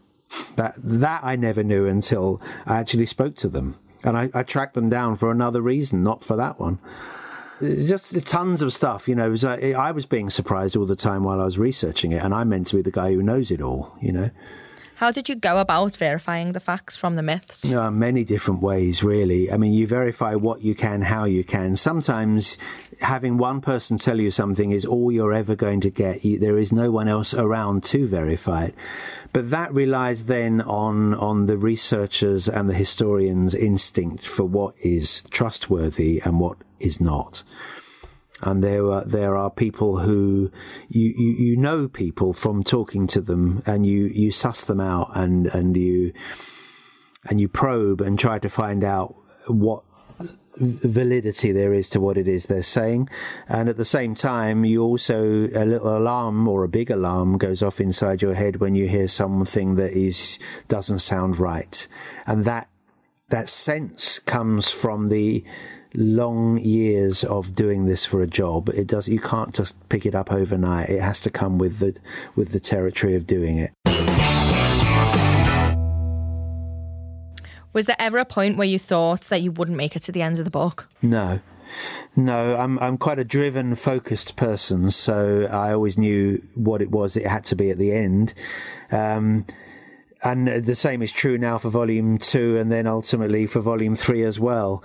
That 0.55 0.75
that 0.77 1.25
I 1.25 1.35
never 1.35 1.65
knew 1.65 1.87
until 1.87 2.41
I 2.65 2.79
actually 2.79 3.07
spoke 3.07 3.35
to 3.37 3.49
them, 3.49 3.81
and 4.05 4.17
I, 4.17 4.31
I 4.33 4.43
tracked 4.45 4.75
them 4.75 4.89
down 4.89 5.17
for 5.17 5.31
another 5.31 5.61
reason, 5.61 6.05
not 6.05 6.23
for 6.23 6.37
that 6.37 6.61
one. 6.61 6.79
Just 7.61 8.27
tons 8.27 8.63
of 8.63 8.73
stuff, 8.73 9.09
you 9.09 9.15
know. 9.15 9.31
Was, 9.31 9.45
uh, 9.45 9.75
I 9.77 9.91
was 9.91 10.07
being 10.07 10.31
surprised 10.31 10.77
all 10.77 10.87
the 10.87 10.97
time 10.97 11.25
while 11.25 11.41
I 11.41 11.45
was 11.45 11.59
researching 11.59 12.13
it, 12.13 12.23
and 12.23 12.33
I'm 12.33 12.49
meant 12.49 12.69
to 12.69 12.77
be 12.77 12.83
the 12.83 12.93
guy 12.93 13.13
who 13.13 13.23
knows 13.23 13.51
it 13.51 13.61
all, 13.61 13.93
you 14.01 14.13
know. 14.13 14.31
How 15.01 15.11
did 15.11 15.31
you 15.31 15.35
go 15.35 15.57
about 15.57 15.97
verifying 15.97 16.53
the 16.53 16.61
facts 16.61 16.95
from 16.95 17.15
the 17.15 17.23
myths? 17.23 17.73
Uh, 17.73 17.91
many 17.91 18.23
different 18.23 18.61
ways, 18.61 19.03
really. 19.03 19.51
I 19.51 19.57
mean, 19.57 19.73
you 19.73 19.87
verify 19.87 20.35
what 20.35 20.61
you 20.61 20.75
can, 20.75 21.01
how 21.01 21.25
you 21.25 21.43
can. 21.43 21.75
Sometimes 21.75 22.59
having 23.01 23.39
one 23.39 23.63
person 23.63 23.97
tell 23.97 24.21
you 24.21 24.31
something 24.31 24.73
is 24.73 24.85
all 24.85 25.11
you're 25.11 25.33
ever 25.33 25.57
going 25.57 25.81
to 25.81 25.89
get. 25.89 26.21
There 26.23 26.59
is 26.59 26.71
no 26.71 26.91
one 26.91 27.09
else 27.09 27.33
around 27.33 27.83
to 27.85 28.07
verify 28.07 28.67
it. 28.67 28.75
But 29.33 29.49
that 29.49 29.73
relies 29.73 30.27
then 30.27 30.61
on, 30.61 31.15
on 31.15 31.47
the 31.47 31.57
researchers 31.57 32.47
and 32.47 32.69
the 32.69 32.75
historians' 32.75 33.55
instinct 33.55 34.27
for 34.27 34.45
what 34.45 34.75
is 34.83 35.23
trustworthy 35.31 36.21
and 36.27 36.39
what 36.41 36.59
is 36.79 37.01
not 37.01 37.43
and 38.43 38.63
there 38.63 38.91
are 38.91 39.05
there 39.05 39.37
are 39.37 39.51
people 39.51 39.99
who 39.99 40.51
you, 40.89 41.15
you, 41.17 41.31
you 41.33 41.57
know 41.57 41.89
people 41.89 42.33
from 42.33 42.63
talking 42.63 43.07
to 43.09 43.21
them, 43.21 43.63
and 43.67 43.87
you 43.87 44.07
you 44.07 44.31
suss 44.31 44.65
them 44.65 44.81
out, 44.81 45.11
and 45.15 45.47
and 45.49 45.77
you 45.77 46.13
and 47.29 47.41
you 47.41 47.49
probe 47.49 48.01
and 48.01 48.19
try 48.19 48.39
to 48.39 48.49
find 48.49 48.83
out 48.83 49.15
what 49.47 49.85
validity 50.57 51.53
there 51.53 51.73
is 51.73 51.89
to 51.89 52.01
what 52.01 52.19
it 52.19 52.29
is 52.29 52.47
they're 52.47 52.63
saying. 52.63 53.09
And 53.49 53.69
at 53.69 53.77
the 53.77 53.85
same 53.85 54.15
time, 54.15 54.65
you 54.65 54.83
also, 54.83 55.49
a 55.55 55.65
little 55.65 55.97
alarm 55.97 56.47
or 56.47 56.65
a 56.65 56.69
big 56.69 56.91
alarm 56.91 57.39
goes 57.39 57.63
off 57.63 57.81
inside 57.81 58.21
your 58.21 58.35
head 58.35 58.57
when 58.57 58.75
you 58.75 58.89
hear 58.89 59.09
something 59.09 59.77
that 59.77 59.93
is, 59.93 60.39
doesn't 60.69 60.99
sound 60.99 61.39
right. 61.39 61.87
And 62.27 62.45
that, 62.45 62.69
that 63.31 63.49
sense 63.49 64.19
comes 64.19 64.71
from 64.71 65.09
the, 65.09 65.45
long 65.95 66.59
years 66.59 67.25
of 67.25 67.55
doing 67.55 67.87
this 67.87 68.05
for 68.05 68.23
a 68.23 68.27
job. 68.27 68.69
It 68.71 68.87
does. 68.87 69.09
You 69.09 69.21
can't 69.21 69.55
just 69.55 69.77
pick 69.89 70.07
it 70.07 70.15
up 70.15 70.33
overnight. 70.33 70.89
It 70.89 71.01
has 71.01 71.21
to 71.21 71.31
come 71.31 71.59
with 71.59 71.79
the 71.79 71.99
with 72.37 72.53
the 72.53 72.61
territory 72.61 73.15
of 73.15 73.27
doing 73.27 73.59
it. 73.59 73.73
Was 77.73 77.87
there 77.87 77.97
ever 77.99 78.19
a 78.19 78.25
point 78.25 78.57
where 78.57 78.67
you 78.67 78.79
thought 78.79 79.23
that 79.23 79.43
you 79.43 79.53
wouldn't 79.53 79.77
make 79.77 79.95
it 79.95 80.03
to 80.03 80.13
the 80.13 80.23
end 80.23 80.39
of 80.39 80.45
the 80.45 80.51
book? 80.51 80.89
No. 81.03 81.41
No, 82.17 82.57
I'm 82.57 82.81
I'm 82.81 82.99
quite 82.99 83.21
a 83.21 83.25
driven, 83.25 83.77
focused 83.77 84.35
person, 84.35 84.91
so 84.91 85.49
I 85.53 85.73
always 85.73 85.97
knew 85.97 86.43
what 86.57 86.83
it 86.83 86.91
was 86.91 87.17
it 87.17 87.27
had 87.27 87.45
to 87.45 87.55
be 87.55 87.71
at 87.71 87.79
the 87.79 87.93
end. 87.93 88.35
Um, 88.91 89.47
and 90.23 90.49
the 90.49 90.75
same 90.75 91.03
is 91.03 91.13
true 91.13 91.39
now 91.39 91.59
for 91.59 91.71
volume 91.71 92.19
two 92.19 92.59
and 92.59 92.71
then 92.71 92.87
ultimately 92.87 93.47
for 93.47 93.61
volume 93.61 93.95
three 93.95 94.23
as 94.23 94.39
well. 94.39 94.83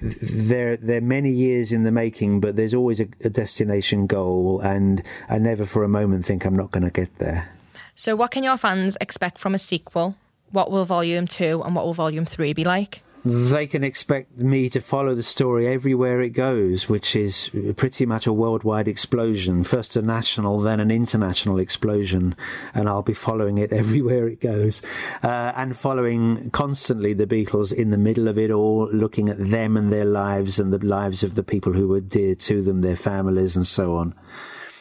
There 0.00 0.78
are 0.88 1.00
many 1.00 1.30
years 1.30 1.72
in 1.72 1.82
the 1.82 1.92
making, 1.92 2.40
but 2.40 2.56
there's 2.56 2.74
always 2.74 3.00
a, 3.00 3.08
a 3.22 3.30
destination 3.30 4.06
goal 4.06 4.60
and 4.60 5.02
I 5.28 5.38
never 5.38 5.64
for 5.64 5.84
a 5.84 5.88
moment 5.88 6.24
think 6.24 6.44
I'm 6.44 6.56
not 6.56 6.70
going 6.70 6.84
to 6.84 6.90
get 6.90 7.18
there. 7.18 7.50
So 7.94 8.16
what 8.16 8.30
can 8.30 8.44
your 8.44 8.56
fans 8.56 8.96
expect 9.00 9.38
from 9.38 9.54
a 9.54 9.58
sequel? 9.58 10.16
What 10.50 10.70
will 10.70 10.84
volume 10.84 11.26
two 11.26 11.62
and 11.64 11.74
what 11.74 11.84
will 11.84 11.94
volume 11.94 12.24
three 12.24 12.52
be 12.52 12.64
like? 12.64 13.02
They 13.24 13.66
can 13.66 13.84
expect 13.84 14.38
me 14.38 14.68
to 14.70 14.80
follow 14.80 15.14
the 15.14 15.22
story 15.22 15.66
everywhere 15.66 16.20
it 16.20 16.30
goes, 16.30 16.88
which 16.88 17.16
is 17.16 17.50
pretty 17.76 18.06
much 18.06 18.26
a 18.26 18.32
worldwide 18.32 18.88
explosion. 18.88 19.64
First 19.64 19.96
a 19.96 20.02
national, 20.02 20.60
then 20.60 20.80
an 20.80 20.90
international 20.90 21.58
explosion, 21.58 22.36
and 22.74 22.88
I'll 22.88 23.02
be 23.02 23.14
following 23.14 23.58
it 23.58 23.72
everywhere 23.82 24.28
it 24.28 24.40
goes. 24.40 24.82
Uh, 25.22 25.52
and 25.56 25.76
following 25.76 26.50
constantly 26.50 27.12
the 27.12 27.26
Beatles 27.26 27.72
in 27.72 27.90
the 27.90 27.98
middle 27.98 28.28
of 28.28 28.38
it 28.38 28.50
all, 28.50 28.88
looking 28.92 29.28
at 29.28 29.38
them 29.38 29.76
and 29.76 29.92
their 29.92 30.04
lives 30.04 30.58
and 30.58 30.72
the 30.72 30.84
lives 30.84 31.22
of 31.22 31.34
the 31.34 31.42
people 31.42 31.72
who 31.72 31.88
were 31.88 32.00
dear 32.00 32.34
to 32.34 32.62
them, 32.62 32.80
their 32.80 32.96
families, 32.96 33.56
and 33.56 33.66
so 33.66 33.96
on 33.96 34.14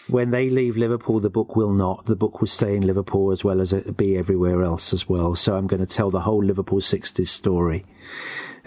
when 0.09 0.31
they 0.31 0.49
leave 0.49 0.77
Liverpool, 0.77 1.19
the 1.19 1.29
book 1.29 1.55
will 1.55 1.71
not. 1.71 2.05
The 2.05 2.15
book 2.15 2.39
will 2.39 2.47
stay 2.47 2.75
in 2.75 2.85
Liverpool 2.85 3.31
as 3.31 3.43
well 3.43 3.61
as 3.61 3.73
it 3.73 3.97
be 3.97 4.17
everywhere 4.17 4.63
else 4.63 4.93
as 4.93 5.07
well. 5.07 5.35
So 5.35 5.55
I'm 5.55 5.67
going 5.67 5.85
to 5.85 5.95
tell 5.95 6.09
the 6.09 6.21
whole 6.21 6.43
Liverpool 6.43 6.79
60s 6.79 7.27
story. 7.27 7.85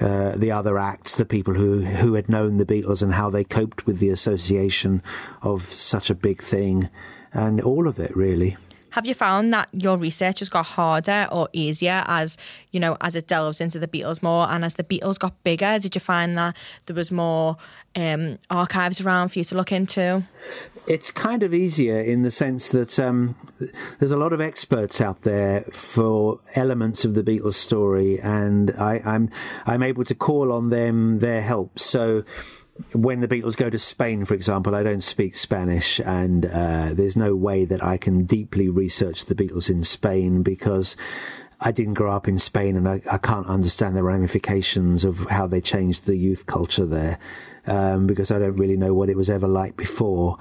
Uh, 0.01 0.33
the 0.35 0.51
other 0.51 0.79
acts, 0.79 1.17
the 1.17 1.27
people 1.27 1.55
who, 1.55 1.81
who 1.81 2.15
had 2.15 2.29
known 2.29 2.57
the 2.57 2.65
Beatles 2.65 3.03
and 3.03 3.15
how 3.15 3.29
they 3.29 3.45
coped 3.45 3.85
with 3.87 3.99
the 3.99 4.09
association 4.09 5.03
of 5.43 5.63
such 5.63 6.09
a 6.09 6.15
big 6.15 6.41
thing, 6.41 6.89
and 7.33 7.61
all 7.61 7.87
of 7.87 7.99
it 7.99 8.17
really. 8.17 8.57
Have 8.91 9.07
you 9.07 9.15
found 9.15 9.53
that 9.53 9.69
your 9.73 9.97
research 9.97 10.41
has 10.41 10.49
got 10.49 10.67
harder 10.67 11.29
or 11.31 11.49
easier 11.53 12.05
as 12.07 12.37
you 12.73 12.81
know 12.81 12.97
as 13.01 13.15
it 13.15 13.27
delves 13.27 13.61
into 13.61 13.79
the 13.79 13.89
Beatles 13.89 14.23
more 14.23 14.49
and 14.49 14.65
as 14.65 14.75
the 14.75 14.85
Beatles 14.85 15.19
got 15.19 15.43
bigger? 15.45 15.79
Did 15.79 15.95
you 15.95 16.01
find 16.01 16.37
that 16.39 16.57
there 16.87 16.97
was 16.97 17.11
more 17.13 17.57
um, 17.97 18.39
archives 18.51 19.01
around 19.01 19.31
for 19.31 19.39
you 19.39 19.45
to 19.45 19.55
look 19.57 19.73
into? 19.73 20.25
It's 20.87 21.11
kind 21.11 21.43
of 21.43 21.53
easier 21.53 22.01
in 22.01 22.23
the 22.23 22.31
sense 22.31 22.71
that 22.71 22.99
um, 22.99 23.37
there's 23.99 24.13
a 24.13 24.17
lot 24.17 24.33
of 24.33 24.41
experts 24.41 25.01
out 25.01 25.23
there 25.23 25.63
for 25.73 26.41
elements 26.55 27.05
of 27.05 27.15
the 27.15 27.23
Beatles 27.23 27.55
story, 27.55 28.21
and 28.21 28.71
I, 28.73 29.01
I'm 29.05 29.31
I'm 29.67 29.83
able 29.83 30.05
to 30.05 30.15
call 30.15 30.53
on 30.53 30.71
them 30.71 31.19
their 31.19 31.43
help. 31.43 31.79
So 31.79 32.25
when 32.93 33.21
the 33.21 33.29
Beatles 33.29 33.57
go 33.57 33.71
to 33.71 33.79
Spain, 33.79 34.25
for 34.25 34.35
example, 34.35 34.75
I 34.75 34.83
don't 34.83 35.03
speak 35.03 35.37
Spanish, 35.37 36.01
and 36.01 36.47
uh, 36.47 36.95
there's 36.95 37.17
no 37.17 37.35
way 37.35 37.65
that 37.65 37.83
I 37.83 37.97
can 37.97 38.25
deeply 38.25 38.69
research 38.69 39.27
the 39.27 39.35
Beatles 39.35 39.71
in 39.71 39.85
Spain 39.85 40.43
because 40.43 40.97
I 41.61 41.73
didn't 41.73 41.95
grow 41.95 42.13
up 42.13 42.27
in 42.27 42.39
Spain 42.39 42.77
and 42.77 42.89
I, 42.89 43.03
I 43.11 43.19
can't 43.19 43.47
understand 43.47 43.97
the 43.97 44.03
ramifications 44.03 45.05
of 45.05 45.19
how 45.29 45.47
they 45.47 45.61
changed 45.61 46.07
the 46.07 46.17
youth 46.17 46.47
culture 46.47 46.87
there. 46.87 47.19
Um, 47.67 48.07
because 48.07 48.31
I 48.31 48.39
don't 48.39 48.57
really 48.57 48.79
know 48.79 48.95
what 48.95 49.11
it 49.11 49.19
was 49.19 49.29
ever 49.29 49.47
like 49.47 49.77
before, 49.77 50.39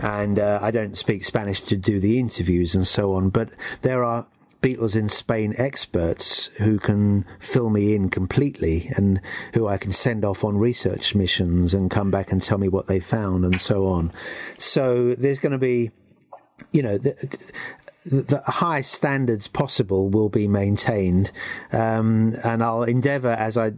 and 0.00 0.38
uh, 0.38 0.60
I 0.62 0.70
don't 0.70 0.96
speak 0.96 1.24
Spanish 1.24 1.60
to 1.62 1.76
do 1.76 1.98
the 1.98 2.20
interviews 2.20 2.76
and 2.76 2.86
so 2.86 3.14
on. 3.14 3.30
But 3.30 3.50
there 3.82 4.04
are 4.04 4.26
Beatles 4.62 4.94
in 4.94 5.08
Spain 5.08 5.54
experts 5.56 6.46
who 6.58 6.78
can 6.78 7.24
fill 7.38 7.70
me 7.70 7.94
in 7.94 8.10
completely 8.10 8.90
and 8.96 9.20
who 9.54 9.66
I 9.66 9.78
can 9.78 9.90
send 9.90 10.24
off 10.24 10.44
on 10.44 10.58
research 10.58 11.14
missions 11.14 11.72
and 11.72 11.90
come 11.90 12.10
back 12.10 12.30
and 12.30 12.42
tell 12.42 12.58
me 12.58 12.68
what 12.68 12.86
they 12.86 13.00
found 13.00 13.44
and 13.44 13.60
so 13.60 13.86
on. 13.86 14.12
So 14.58 15.14
there's 15.14 15.38
going 15.38 15.52
to 15.52 15.58
be, 15.58 15.90
you 16.72 16.82
know, 16.82 16.98
the, 16.98 17.38
the 18.04 18.42
high 18.46 18.80
standards 18.82 19.46
possible 19.46 20.08
will 20.08 20.28
be 20.28 20.48
maintained, 20.48 21.32
um, 21.72 22.34
and 22.44 22.62
I'll 22.62 22.82
endeavour 22.82 23.30
as 23.30 23.58
I 23.58 23.72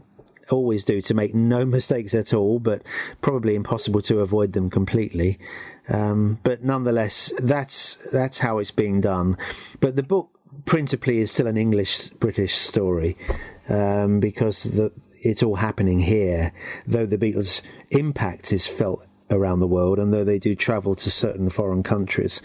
always 0.51 0.85
do 0.85 1.01
to 1.03 1.15
make 1.15 1.35
no 1.35 1.65
mistakes 1.65 2.15
at 2.15 2.33
all, 2.33 2.59
but 2.59 2.83
probably 3.21 3.55
impossible 3.55 4.03
to 4.03 4.21
avoid 4.21 4.53
them 4.53 4.71
completely. 4.71 5.39
Um, 5.89 6.39
but 6.43 6.63
nonetheless, 6.63 7.33
that's 7.39 7.99
that's 8.13 8.39
how 8.39 8.59
it's 8.59 8.71
being 8.71 9.01
done. 9.01 9.37
But 9.81 9.97
the 9.97 10.03
book 10.03 10.31
principally 10.65 11.19
is 11.19 11.31
still 11.31 11.47
an 11.47 11.57
English 11.57 12.09
British 12.11 12.55
story 12.55 13.17
um, 13.69 14.21
because 14.21 14.65
the, 14.65 14.93
it's 15.23 15.43
all 15.43 15.57
happening 15.57 16.01
here. 16.01 16.53
Though 16.87 17.07
the 17.07 17.19
Beatles' 17.19 17.63
impact 17.91 18.53
is 18.53 18.67
felt 18.67 19.07
around 19.31 19.61
the 19.61 19.67
world, 19.67 19.99
and 19.99 20.13
though 20.13 20.25
they 20.25 20.39
do 20.39 20.55
travel 20.55 20.95
to 20.97 21.11
certain 21.11 21.49
foreign 21.49 21.83
countries, 21.83 22.43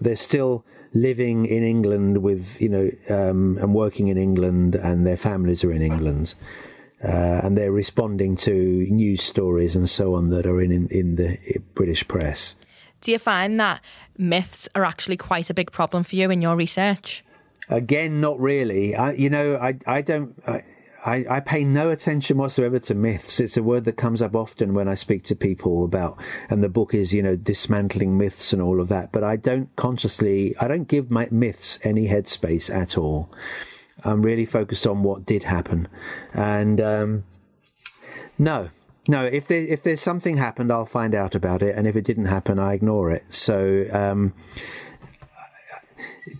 they're 0.00 0.16
still 0.16 0.64
living 0.92 1.46
in 1.46 1.62
England 1.62 2.18
with 2.18 2.60
you 2.60 2.68
know 2.68 2.90
um, 3.08 3.58
and 3.58 3.74
working 3.74 4.08
in 4.08 4.16
England, 4.16 4.74
and 4.74 5.06
their 5.06 5.16
families 5.16 5.64
are 5.64 5.72
in 5.72 5.82
England. 5.82 6.34
Uh, 7.02 7.40
and 7.42 7.56
they're 7.56 7.72
responding 7.72 8.36
to 8.36 8.52
news 8.90 9.22
stories 9.22 9.74
and 9.74 9.88
so 9.88 10.14
on 10.14 10.28
that 10.28 10.44
are 10.44 10.60
in, 10.60 10.70
in, 10.70 10.86
in 10.88 11.16
the 11.16 11.38
British 11.74 12.06
press. 12.06 12.56
Do 13.00 13.10
you 13.10 13.18
find 13.18 13.58
that 13.58 13.82
myths 14.18 14.68
are 14.74 14.84
actually 14.84 15.16
quite 15.16 15.48
a 15.48 15.54
big 15.54 15.72
problem 15.72 16.04
for 16.04 16.16
you 16.16 16.30
in 16.30 16.42
your 16.42 16.56
research? 16.56 17.24
Again, 17.70 18.20
not 18.20 18.38
really. 18.40 18.96
I, 18.96 19.12
you 19.12 19.30
know, 19.30 19.56
I, 19.56 19.78
I 19.86 20.02
don't. 20.02 20.34
I, 20.46 20.64
I, 21.06 21.24
I, 21.30 21.40
pay 21.40 21.64
no 21.64 21.88
attention 21.88 22.36
whatsoever 22.36 22.78
to 22.80 22.94
myths. 22.94 23.40
It's 23.40 23.56
a 23.56 23.62
word 23.62 23.84
that 23.84 23.96
comes 23.96 24.20
up 24.20 24.34
often 24.34 24.74
when 24.74 24.86
I 24.86 24.94
speak 24.94 25.22
to 25.24 25.36
people 25.36 25.84
about, 25.84 26.20
and 26.50 26.62
the 26.62 26.68
book 26.68 26.92
is, 26.92 27.14
you 27.14 27.22
know, 27.22 27.36
dismantling 27.36 28.18
myths 28.18 28.52
and 28.52 28.60
all 28.60 28.80
of 28.80 28.88
that. 28.88 29.12
But 29.12 29.24
I 29.24 29.36
don't 29.36 29.74
consciously, 29.76 30.54
I 30.60 30.68
don't 30.68 30.88
give 30.88 31.10
my 31.10 31.28
myths 31.30 31.78
any 31.82 32.08
headspace 32.08 32.74
at 32.74 32.98
all. 32.98 33.32
I'm 34.04 34.22
really 34.22 34.44
focused 34.44 34.86
on 34.86 35.02
what 35.02 35.24
did 35.24 35.44
happen, 35.44 35.88
and 36.34 36.80
um, 36.80 37.24
no, 38.38 38.70
no. 39.08 39.24
If 39.24 39.46
there 39.46 39.60
if 39.60 39.82
there's 39.82 40.00
something 40.00 40.36
happened, 40.36 40.72
I'll 40.72 40.86
find 40.86 41.14
out 41.14 41.34
about 41.34 41.62
it, 41.62 41.76
and 41.76 41.86
if 41.86 41.96
it 41.96 42.04
didn't 42.04 42.26
happen, 42.26 42.58
I 42.58 42.74
ignore 42.74 43.10
it. 43.10 43.32
So. 43.32 43.86
Um, 43.92 44.34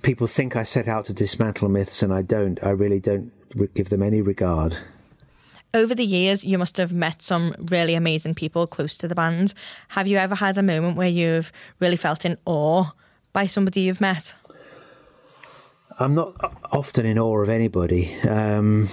people 0.02 0.26
think 0.26 0.56
I 0.56 0.62
set 0.62 0.88
out 0.88 1.06
to 1.06 1.12
dismantle 1.12 1.68
myths, 1.68 2.02
and 2.02 2.12
I 2.12 2.22
don't. 2.22 2.62
I 2.62 2.70
really 2.70 3.00
don't 3.00 3.32
give 3.74 3.88
them 3.88 4.02
any 4.02 4.20
regard. 4.20 4.76
Over 5.72 5.94
the 5.94 6.04
years, 6.04 6.44
you 6.44 6.58
must 6.58 6.76
have 6.78 6.92
met 6.92 7.22
some 7.22 7.54
really 7.58 7.94
amazing 7.94 8.34
people 8.34 8.66
close 8.66 8.98
to 8.98 9.08
the 9.08 9.14
band. 9.14 9.54
Have 9.88 10.08
you 10.08 10.16
ever 10.16 10.34
had 10.34 10.58
a 10.58 10.62
moment 10.62 10.96
where 10.96 11.08
you've 11.08 11.52
really 11.78 11.96
felt 11.96 12.24
in 12.24 12.36
awe 12.44 12.90
by 13.32 13.46
somebody 13.46 13.82
you've 13.82 14.00
met? 14.00 14.34
I'm 16.00 16.14
not 16.14 16.34
often 16.72 17.06
in 17.06 17.18
awe 17.18 17.42
of 17.42 17.48
anybody. 17.48 18.12
Um, 18.22 18.88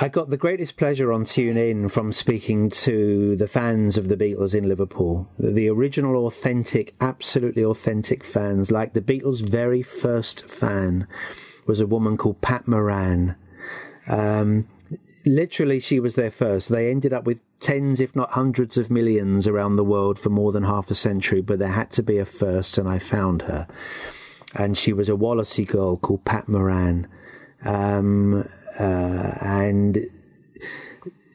I 0.00 0.08
got 0.08 0.30
the 0.30 0.36
greatest 0.36 0.76
pleasure 0.76 1.12
on 1.12 1.24
Tune 1.24 1.56
In 1.56 1.88
from 1.88 2.12
speaking 2.12 2.70
to 2.70 3.34
the 3.34 3.48
fans 3.48 3.98
of 3.98 4.06
the 4.06 4.16
Beatles 4.16 4.54
in 4.54 4.68
Liverpool. 4.68 5.28
The 5.40 5.68
original, 5.68 6.24
authentic, 6.24 6.94
absolutely 7.00 7.64
authentic 7.64 8.22
fans, 8.22 8.70
like 8.70 8.92
the 8.92 9.00
Beatles' 9.00 9.40
very 9.40 9.82
first 9.82 10.48
fan, 10.48 11.08
was 11.66 11.80
a 11.80 11.86
woman 11.86 12.16
called 12.16 12.40
Pat 12.40 12.68
Moran. 12.68 13.34
Um, 14.06 14.68
literally, 15.26 15.80
she 15.80 15.98
was 15.98 16.14
there 16.14 16.30
first. 16.30 16.68
They 16.68 16.92
ended 16.92 17.12
up 17.12 17.24
with 17.24 17.42
tens, 17.58 18.00
if 18.00 18.14
not 18.14 18.30
hundreds 18.30 18.76
of 18.76 18.92
millions 18.92 19.48
around 19.48 19.74
the 19.74 19.84
world 19.84 20.16
for 20.16 20.30
more 20.30 20.52
than 20.52 20.62
half 20.62 20.92
a 20.92 20.94
century, 20.94 21.40
but 21.40 21.58
there 21.58 21.72
had 21.72 21.90
to 21.90 22.04
be 22.04 22.18
a 22.18 22.24
first, 22.24 22.78
and 22.78 22.88
I 22.88 23.00
found 23.00 23.42
her. 23.42 23.66
And 24.54 24.78
she 24.78 24.92
was 24.92 25.08
a 25.08 25.16
Wallasey 25.16 25.66
girl 25.66 25.96
called 25.96 26.24
Pat 26.24 26.48
Moran. 26.48 27.08
Um, 27.64 28.48
uh, 28.78 29.32
and 29.40 29.98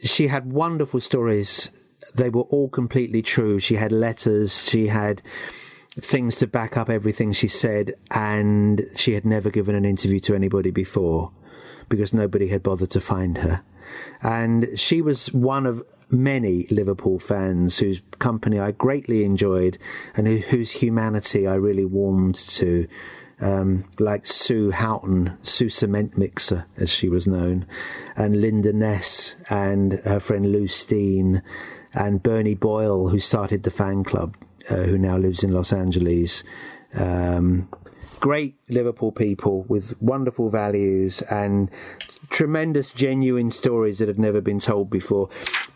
she 0.03 0.27
had 0.27 0.51
wonderful 0.51 1.00
stories. 1.00 1.72
They 2.15 2.30
were 2.30 2.44
all 2.44 2.70
completely 2.70 3.22
true. 3.22 3.60
She 3.60 3.75
had 3.75 3.92
letters. 3.92 4.70
She 4.70 4.88
had 4.88 5.22
things 5.96 6.36
to 6.38 6.48
back 6.48 6.75
up 6.75 6.89
everything 6.89 7.34
she 7.34 7.48
said, 7.48 7.94
and 8.12 8.84
she 8.96 9.13
had 9.13 9.25
never 9.25 9.50
given 9.50 9.75
an 9.75 9.86
interview 9.86 10.20
to 10.22 10.36
anybody 10.36 10.72
before 10.72 11.32
because 11.89 12.13
nobody 12.13 12.48
had 12.48 12.63
bothered 12.63 12.89
to 12.92 13.01
find 13.01 13.39
her. 13.39 13.63
And 14.22 14.68
she 14.75 15.01
was 15.01 15.32
one 15.34 15.65
of 15.65 15.84
many 16.10 16.68
Liverpool 16.70 17.20
fans 17.20 17.80
whose 17.80 18.01
company 18.20 18.60
I 18.60 18.72
greatly 18.72 19.24
enjoyed 19.24 19.77
and 20.15 20.27
whose 20.27 20.72
humanity 20.72 21.48
I 21.48 21.56
really 21.56 21.86
warmed 21.86 22.36
to 22.36 22.88
um, 23.43 23.83
like 24.00 24.25
Sue 24.25 24.71
Houghton, 24.71 25.38
Sue 25.41 25.69
Cement 25.69 26.17
Mixer, 26.17 26.65
as 26.77 26.89
she 26.89 27.09
was 27.09 27.27
known, 27.27 27.67
and 28.15 28.39
Linda 28.39 28.71
Ness 28.71 29.35
and 29.50 29.93
her 30.05 30.19
friend 30.19 30.51
Lou 30.51 30.67
Steen, 30.67 31.43
and 31.93 32.23
Bernie 32.23 32.55
Boyle, 32.55 33.09
who 33.09 33.19
started 33.19 33.63
the 33.63 33.71
fan 33.71 34.03
club, 34.03 34.35
uh, 34.69 34.83
who 34.83 34.97
now 34.97 35.17
lives 35.17 35.43
in 35.43 35.51
Los 35.51 35.73
Angeles. 35.73 36.43
Um, 36.95 37.67
great 38.21 38.55
Liverpool 38.69 39.12
people 39.12 39.63
with 39.63 40.01
wonderful 40.01 40.50
values 40.50 41.21
and 41.23 41.69
tremendous, 42.29 42.91
genuine 42.91 43.51
stories 43.51 44.00
that 44.00 44.07
had 44.07 44.17
never 44.17 44.39
been 44.39 44.59
told 44.59 44.89
before. 44.89 45.27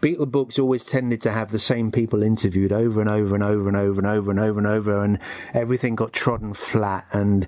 Beatle 0.02 0.30
books 0.30 0.60
always 0.60 0.84
tended 0.84 1.22
to 1.24 1.32
have 1.32 1.52
the 1.52 1.60
same 1.60 1.92
people 1.92 2.22
interviewed 2.22 2.72
over 2.72 3.02
and 3.02 3.10
over 3.10 3.34
and 3.34 3.44
over 3.44 3.68
and 3.68 3.78
over 3.78 4.00
and 4.00 4.10
over 4.10 4.32
and 4.32 4.40
over 4.40 4.60
and 4.60 4.68
over, 4.68 5.04
and 5.04 5.20
everything 5.54 5.96
got 5.96 6.14
trodden 6.14 6.54
flat 6.54 7.06
and 7.12 7.48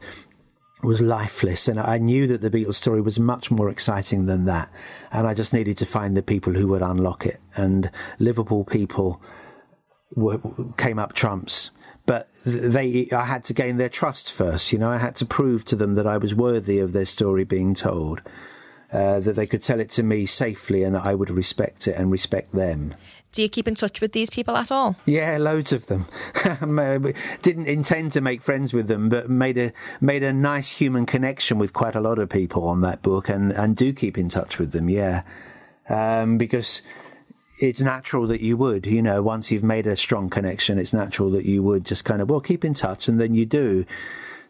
was 0.81 1.01
lifeless. 1.01 1.67
And 1.67 1.79
I 1.79 1.97
knew 1.97 2.25
that 2.27 2.41
the 2.41 2.49
Beatles 2.49 2.75
story 2.75 3.01
was 3.01 3.19
much 3.19 3.51
more 3.51 3.69
exciting 3.69 4.25
than 4.25 4.45
that. 4.45 4.69
And 5.11 5.27
I 5.27 5.33
just 5.33 5.53
needed 5.53 5.77
to 5.77 5.85
find 5.85 6.15
the 6.15 6.23
people 6.23 6.53
who 6.53 6.67
would 6.69 6.81
unlock 6.81 7.25
it. 7.25 7.37
And 7.55 7.91
Liverpool 8.17 8.63
people 8.63 9.21
were, 10.15 10.39
came 10.77 10.97
up 10.97 11.13
trumps 11.13 11.71
but 12.09 12.27
they 12.43 13.07
I 13.11 13.25
had 13.25 13.43
to 13.43 13.53
gain 13.53 13.77
their 13.77 13.87
trust 13.87 14.33
first. 14.33 14.73
You 14.73 14.79
know, 14.79 14.89
I 14.89 14.97
had 14.97 15.15
to 15.17 15.27
prove 15.27 15.63
to 15.65 15.75
them 15.75 15.93
that 15.93 16.07
I 16.07 16.17
was 16.17 16.33
worthy 16.33 16.79
of 16.79 16.91
their 16.91 17.05
story 17.05 17.43
being 17.43 17.75
told. 17.75 18.23
Uh, 18.91 19.19
that 19.19 19.35
they 19.35 19.45
could 19.45 19.61
tell 19.61 19.79
it 19.79 19.89
to 19.91 20.03
me 20.03 20.25
safely 20.25 20.83
and 20.83 20.95
that 20.95 21.05
I 21.05 21.15
would 21.15 21.29
respect 21.29 21.87
it 21.87 21.95
and 21.95 22.11
respect 22.11 22.51
them. 22.51 22.95
Do 23.31 23.43
you 23.43 23.49
keep 23.49 23.67
in 23.67 23.75
touch 23.75 24.01
with 24.01 24.13
these 24.13 24.31
people 24.31 24.57
at 24.57 24.71
all? 24.71 24.95
Yeah, 25.05 25.37
loads 25.37 25.71
of 25.71 25.85
them. 25.85 26.05
Didn't 27.41 27.67
intend 27.67 28.11
to 28.13 28.21
make 28.21 28.41
friends 28.41 28.73
with 28.73 28.87
them, 28.87 29.07
but 29.07 29.29
made 29.29 29.57
a 29.57 29.71
made 30.01 30.23
a 30.23 30.33
nice 30.33 30.71
human 30.71 31.05
connection 31.05 31.59
with 31.59 31.71
quite 31.71 31.95
a 31.95 32.01
lot 32.01 32.17
of 32.17 32.29
people 32.29 32.67
on 32.67 32.81
that 32.81 33.03
book, 33.03 33.29
and 33.29 33.51
and 33.51 33.75
do 33.75 33.93
keep 33.93 34.17
in 34.17 34.29
touch 34.29 34.57
with 34.57 34.71
them. 34.71 34.89
Yeah, 34.89 35.21
um, 35.89 36.39
because 36.39 36.81
it's 37.59 37.81
natural 37.81 38.25
that 38.27 38.41
you 38.41 38.57
would. 38.57 38.87
You 38.87 39.03
know, 39.03 39.21
once 39.21 39.51
you've 39.51 39.63
made 39.63 39.85
a 39.85 39.95
strong 39.95 40.31
connection, 40.31 40.79
it's 40.79 40.93
natural 40.93 41.29
that 41.31 41.45
you 41.45 41.61
would 41.61 41.85
just 41.85 42.05
kind 42.05 42.23
of 42.23 42.29
well 42.31 42.41
keep 42.41 42.65
in 42.65 42.73
touch, 42.73 43.07
and 43.07 43.19
then 43.19 43.35
you 43.35 43.45
do. 43.45 43.85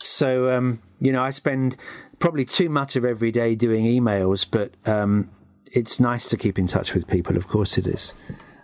So 0.01 0.55
um, 0.55 0.81
you 0.99 1.11
know, 1.11 1.23
I 1.23 1.29
spend 1.31 1.77
probably 2.19 2.45
too 2.45 2.69
much 2.69 2.95
of 2.95 3.05
every 3.05 3.31
day 3.31 3.55
doing 3.55 3.85
emails, 3.85 4.45
but 4.49 4.73
um, 4.85 5.29
it's 5.71 5.99
nice 5.99 6.27
to 6.29 6.37
keep 6.37 6.59
in 6.59 6.67
touch 6.67 6.93
with 6.93 7.07
people. 7.07 7.37
Of 7.37 7.47
course, 7.47 7.77
it 7.77 7.87
is 7.87 8.13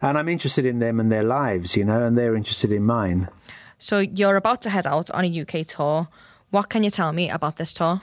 and 0.01 0.18
I'm 0.18 0.30
interested 0.30 0.65
in 0.65 0.80
them 0.80 1.00
and 1.00 1.12
their 1.12 1.24
lives, 1.24 1.75
you 1.75 1.84
know, 1.84 2.04
and 2.04 2.18
they're 2.18 2.36
interested 2.36 2.72
in 2.72 2.84
mine. 2.84 3.30
So 3.77 4.00
you're 4.00 4.36
about 4.36 4.62
to 4.63 4.70
head 4.70 4.88
out 4.88 5.10
on 5.12 5.25
a 5.25 5.42
UK 5.42 5.65
tour. 5.68 6.08
What 6.51 6.70
can 6.70 6.84
you 6.84 6.89
tell 6.89 7.12
me 7.12 7.30
about 7.30 7.58
this 7.58 7.74
tour? 7.74 8.01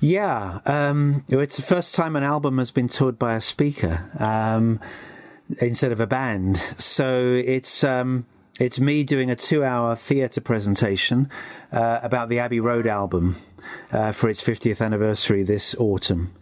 Yeah, 0.00 0.60
um, 0.66 1.24
it's 1.28 1.56
the 1.56 1.62
first 1.62 1.94
time 1.94 2.16
an 2.16 2.24
album 2.24 2.58
has 2.58 2.70
been 2.70 2.88
toured 2.88 3.18
by 3.18 3.34
a 3.34 3.40
speaker 3.40 4.10
um, 4.18 4.80
instead 5.60 5.92
of 5.92 6.00
a 6.00 6.06
band. 6.06 6.56
So 6.56 7.34
it's 7.34 7.84
um, 7.84 8.26
it's 8.60 8.78
me 8.78 9.04
doing 9.04 9.30
a 9.30 9.36
two-hour 9.36 9.96
theatre 9.96 10.40
presentation 10.40 11.30
uh, 11.72 12.00
about 12.02 12.28
the 12.28 12.38
Abbey 12.38 12.60
Road 12.60 12.86
album 12.86 13.36
uh, 13.92 14.12
for 14.12 14.28
its 14.28 14.42
50th 14.42 14.84
anniversary 14.84 15.42
this 15.42 15.74
autumn, 15.76 16.34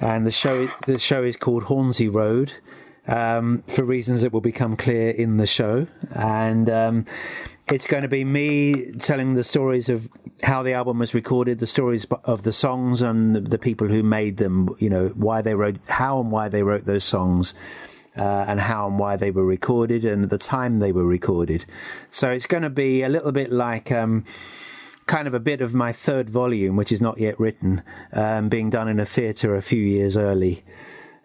and 0.00 0.26
the 0.26 0.30
show 0.30 0.68
the 0.86 0.98
show 0.98 1.22
is 1.22 1.36
called 1.36 1.64
Hornsey 1.64 2.08
Road 2.08 2.54
um, 3.06 3.62
for 3.68 3.84
reasons 3.84 4.22
that 4.22 4.32
will 4.32 4.40
become 4.40 4.76
clear 4.76 5.10
in 5.10 5.36
the 5.36 5.46
show. 5.46 5.86
And 6.14 6.68
um, 6.70 7.06
it's 7.68 7.86
going 7.86 8.02
to 8.02 8.08
be 8.08 8.24
me 8.24 8.92
telling 8.98 9.34
the 9.34 9.44
stories 9.44 9.88
of 9.88 10.08
how 10.42 10.62
the 10.62 10.72
album 10.72 10.98
was 10.98 11.14
recorded, 11.14 11.58
the 11.58 11.66
stories 11.66 12.06
of 12.24 12.42
the 12.42 12.52
songs 12.52 13.02
and 13.02 13.34
the, 13.34 13.40
the 13.40 13.58
people 13.58 13.88
who 13.88 14.02
made 14.02 14.36
them, 14.36 14.74
you 14.78 14.90
know, 14.90 15.08
why 15.08 15.42
they 15.42 15.54
wrote, 15.54 15.76
how 15.88 16.20
and 16.20 16.30
why 16.30 16.48
they 16.48 16.62
wrote 16.62 16.84
those 16.84 17.04
songs. 17.04 17.54
Uh, 18.16 18.44
and 18.46 18.60
how 18.60 18.86
and 18.86 18.96
why 18.96 19.16
they 19.16 19.32
were 19.32 19.44
recorded 19.44 20.04
and 20.04 20.30
the 20.30 20.38
time 20.38 20.78
they 20.78 20.92
were 20.92 21.04
recorded. 21.04 21.64
So 22.10 22.30
it's 22.30 22.46
going 22.46 22.62
to 22.62 22.70
be 22.70 23.02
a 23.02 23.08
little 23.08 23.32
bit 23.32 23.50
like 23.50 23.90
um, 23.90 24.24
kind 25.06 25.26
of 25.26 25.34
a 25.34 25.40
bit 25.40 25.60
of 25.60 25.74
my 25.74 25.90
third 25.90 26.30
volume, 26.30 26.76
which 26.76 26.92
is 26.92 27.00
not 27.00 27.18
yet 27.18 27.40
written, 27.40 27.82
um, 28.12 28.48
being 28.48 28.70
done 28.70 28.86
in 28.86 29.00
a 29.00 29.04
theatre 29.04 29.56
a 29.56 29.62
few 29.62 29.82
years 29.82 30.16
early 30.16 30.62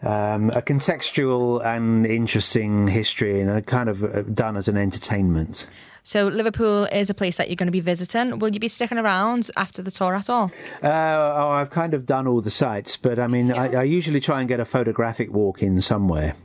um, 0.01 0.49
a 0.51 0.61
contextual 0.61 1.65
and 1.65 2.05
interesting 2.05 2.87
history 2.87 3.41
and 3.41 3.65
kind 3.67 3.89
of 3.89 4.03
uh, 4.03 4.21
done 4.21 4.55
as 4.55 4.67
an 4.67 4.77
entertainment. 4.77 5.69
So 6.03 6.27
Liverpool 6.27 6.85
is 6.85 7.09
a 7.09 7.13
place 7.13 7.37
that 7.37 7.49
you're 7.49 7.57
going 7.57 7.67
to 7.67 7.71
be 7.71 7.81
visiting. 7.81 8.39
Will 8.39 8.49
you 8.49 8.59
be 8.59 8.69
sticking 8.69 8.97
around 8.97 9.51
after 9.57 9.81
the 9.81 9.91
tour 9.91 10.15
at 10.15 10.29
all? 10.29 10.51
Uh, 10.81 10.87
oh, 10.87 11.49
I've 11.49 11.69
kind 11.69 11.93
of 11.93 12.05
done 12.05 12.25
all 12.25 12.41
the 12.41 12.49
sites, 12.49 12.95
but 12.97 13.19
I 13.19 13.27
mean, 13.27 13.47
yeah. 13.47 13.61
I, 13.61 13.67
I, 13.67 13.83
usually 13.83 14.19
try 14.19 14.39
and 14.39 14.47
get 14.47 14.59
a 14.59 14.65
photographic 14.65 15.31
walk 15.31 15.61
in 15.61 15.81
somewhere 15.81 16.35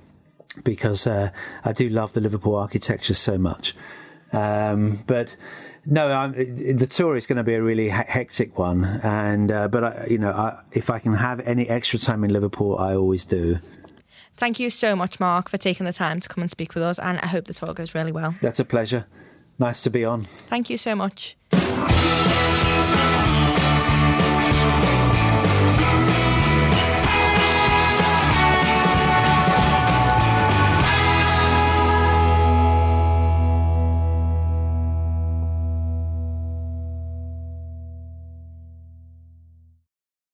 because 0.62 1.06
uh, 1.06 1.30
I 1.64 1.72
do 1.72 1.88
love 1.88 2.12
the 2.12 2.20
Liverpool 2.20 2.54
architecture 2.54 3.14
so 3.14 3.38
much. 3.38 3.74
Um, 4.32 5.02
but 5.06 5.36
no, 5.86 6.10
I'm, 6.10 6.32
the 6.32 6.86
tour 6.86 7.16
is 7.16 7.26
going 7.26 7.36
to 7.36 7.44
be 7.44 7.54
a 7.54 7.62
really 7.62 7.88
hectic 7.88 8.58
one, 8.58 8.84
and 9.02 9.52
uh, 9.52 9.68
but 9.68 9.84
I, 9.84 10.06
you 10.10 10.18
know, 10.18 10.30
I, 10.30 10.62
if 10.72 10.90
I 10.90 10.98
can 10.98 11.14
have 11.14 11.40
any 11.40 11.68
extra 11.68 11.98
time 11.98 12.24
in 12.24 12.32
Liverpool, 12.32 12.78
I 12.78 12.94
always 12.94 13.24
do. 13.24 13.56
Thank 14.36 14.58
you 14.58 14.70
so 14.70 14.96
much, 14.96 15.20
Mark, 15.20 15.48
for 15.48 15.58
taking 15.58 15.86
the 15.86 15.92
time 15.92 16.18
to 16.20 16.28
come 16.28 16.42
and 16.42 16.50
speak 16.50 16.74
with 16.74 16.82
us, 16.82 16.98
and 16.98 17.20
I 17.20 17.26
hope 17.26 17.44
the 17.44 17.54
tour 17.54 17.72
goes 17.74 17.94
really 17.94 18.12
well. 18.12 18.34
That's 18.40 18.58
a 18.60 18.64
pleasure. 18.64 19.06
Nice 19.58 19.82
to 19.82 19.90
be 19.90 20.04
on. 20.04 20.24
Thank 20.24 20.70
you 20.70 20.78
so 20.78 20.96
much. 20.96 21.36